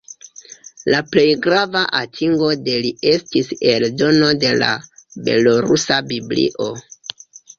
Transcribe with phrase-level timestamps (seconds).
[0.93, 4.71] La plej grava atingo de li estis eldono de la
[5.27, 6.71] belorusa Biblio.